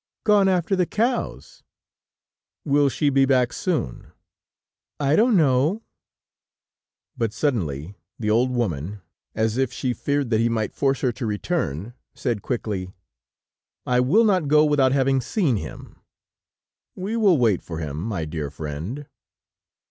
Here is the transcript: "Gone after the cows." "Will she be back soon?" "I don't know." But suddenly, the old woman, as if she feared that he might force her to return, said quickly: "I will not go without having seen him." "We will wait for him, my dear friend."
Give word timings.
"Gone 0.23 0.47
after 0.47 0.75
the 0.75 0.87
cows." 0.87 1.61
"Will 2.65 2.89
she 2.89 3.11
be 3.11 3.25
back 3.27 3.53
soon?" 3.53 4.07
"I 4.99 5.15
don't 5.15 5.37
know." 5.37 5.83
But 7.15 7.33
suddenly, 7.33 7.93
the 8.17 8.31
old 8.31 8.49
woman, 8.49 9.01
as 9.35 9.57
if 9.57 9.71
she 9.71 9.93
feared 9.93 10.31
that 10.31 10.39
he 10.39 10.49
might 10.49 10.73
force 10.73 11.01
her 11.01 11.11
to 11.11 11.27
return, 11.27 11.93
said 12.15 12.41
quickly: 12.41 12.91
"I 13.85 13.99
will 13.99 14.23
not 14.23 14.47
go 14.47 14.65
without 14.65 14.91
having 14.91 15.21
seen 15.21 15.57
him." 15.57 15.99
"We 16.95 17.15
will 17.15 17.37
wait 17.37 17.61
for 17.61 17.77
him, 17.77 18.01
my 18.01 18.25
dear 18.25 18.49
friend." 18.49 19.05